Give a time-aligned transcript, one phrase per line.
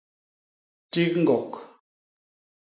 [0.91, 1.53] Tik ñgok.